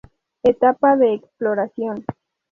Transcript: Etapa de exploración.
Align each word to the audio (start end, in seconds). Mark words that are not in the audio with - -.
Etapa 0.41 0.97
de 0.97 1.13
exploración. 1.13 2.03